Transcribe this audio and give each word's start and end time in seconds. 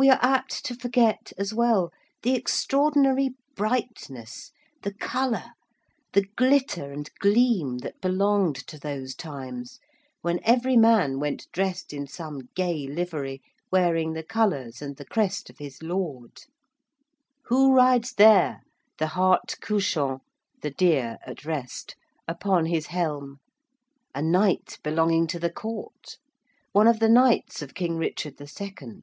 We 0.00 0.10
are 0.10 0.18
apt 0.22 0.64
to 0.66 0.76
forget, 0.76 1.32
as 1.36 1.52
well, 1.52 1.90
the 2.22 2.34
extraordinary 2.36 3.30
brightness, 3.56 4.52
the 4.84 4.94
colour, 4.94 5.46
the 6.12 6.26
glitter 6.36 6.92
and 6.92 7.10
gleam 7.18 7.78
that 7.78 8.00
belonged 8.00 8.54
to 8.68 8.78
those 8.78 9.16
times 9.16 9.80
when 10.22 10.38
every 10.44 10.76
man 10.76 11.18
went 11.18 11.50
dressed 11.50 11.92
in 11.92 12.06
some 12.06 12.42
gay 12.54 12.86
livery 12.86 13.42
wearing 13.72 14.12
the 14.12 14.22
colours 14.22 14.80
and 14.80 14.94
the 14.98 15.04
crest 15.04 15.50
of 15.50 15.58
his 15.58 15.82
lord. 15.82 16.42
Who 17.46 17.74
rides 17.74 18.12
there, 18.12 18.60
the 19.00 19.08
hart 19.08 19.56
couchant 19.60 20.20
the 20.62 20.70
deer 20.70 21.18
at 21.26 21.44
rest 21.44 21.96
upon 22.28 22.66
his 22.66 22.86
helm? 22.86 23.38
A 24.14 24.22
Knight 24.22 24.78
belonging 24.84 25.26
to 25.26 25.40
the 25.40 25.50
Court: 25.50 26.18
one 26.70 26.86
of 26.86 27.00
the 27.00 27.08
Knights 27.08 27.62
of 27.62 27.74
King 27.74 27.96
Richard 27.96 28.36
the 28.36 28.46
Second. 28.46 29.02